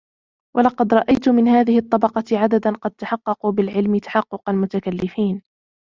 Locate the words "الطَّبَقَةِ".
1.79-2.23